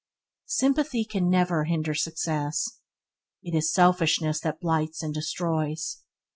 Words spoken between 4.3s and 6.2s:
that blights and destroys.